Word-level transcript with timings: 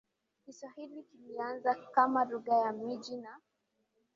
Kiswahili 0.45 1.03
kilianza 1.03 1.75
kama 1.75 2.25
lugha 2.25 2.53
ya 2.55 2.71
miji 2.71 3.17
na 3.17 3.37